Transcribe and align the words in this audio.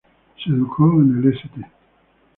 Se 0.43 0.49
educó 0.49 0.91
en 0.99 1.19
el 1.23 1.31
St. 1.31 1.61